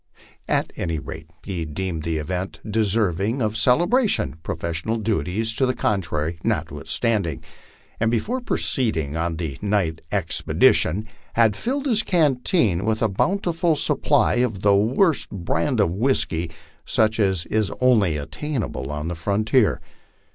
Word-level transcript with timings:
At 0.47 0.73
any 0.75 0.97
rate 0.97 1.29
he 1.43 1.63
deemed 1.63 2.01
the 2.01 2.17
event 2.17 2.59
deserving 2.67 3.39
of 3.39 3.55
celebration 3.55 4.35
professional 4.41 4.97
duties 4.97 5.53
to 5.53 5.67
the 5.67 5.75
contrary 5.75 6.39
notwithstanding 6.43 7.43
and 7.99 8.09
before 8.09 8.41
proceeding 8.41 9.15
on 9.15 9.37
the 9.37 9.59
night 9.61 10.01
expedition 10.11 11.03
had 11.33 11.55
filled 11.55 11.85
his 11.85 12.01
canteen 12.01 12.83
with 12.83 13.03
a 13.03 13.09
bountiful 13.09 13.75
sup 13.75 14.01
ply 14.01 14.37
of 14.37 14.63
the 14.63 14.75
worst 14.75 15.29
brand 15.29 15.79
of 15.79 15.91
whiskey, 15.91 16.49
such 16.83 17.19
as 17.19 17.45
is 17.45 17.71
only 17.79 18.17
attainable 18.17 18.89
on 18.91 19.07
the 19.07 19.13
frontier. 19.13 19.79